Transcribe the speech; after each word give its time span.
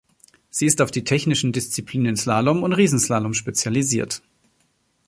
Sie 0.49 0.65
ist 0.65 0.81
auf 0.81 0.89
die 0.89 1.03
technischen 1.03 1.51
Disziplinen 1.53 2.17
Slalom 2.17 2.63
und 2.63 2.73
Riesenslalom 2.73 3.35
spezialisiert. 3.35 4.23